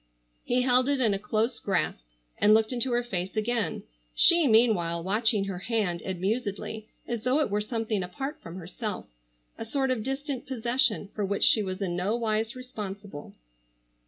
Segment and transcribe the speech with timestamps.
[0.43, 2.07] He held it in a close grasp
[2.39, 3.83] and looked into her face again,
[4.15, 9.09] she meanwhile watching her hand amusedly, as though it were something apart from herself,
[9.59, 13.35] a sort of distant possession, for which she was in no wise responsible.